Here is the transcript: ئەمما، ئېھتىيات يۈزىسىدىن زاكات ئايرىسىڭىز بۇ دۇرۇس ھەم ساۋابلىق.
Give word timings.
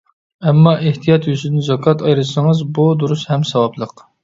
ئەمما، 0.51 0.71
ئېھتىيات 0.85 1.27
يۈزىسىدىن 1.31 1.67
زاكات 1.67 2.03
ئايرىسىڭىز 2.07 2.65
بۇ 2.81 2.89
دۇرۇس 3.05 3.29
ھەم 3.35 3.49
ساۋابلىق. 3.55 4.07